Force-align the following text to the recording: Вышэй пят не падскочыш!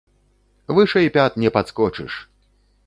Вышэй 0.77 1.07
пят 1.19 1.33
не 1.45 1.49
падскочыш! 1.59 2.13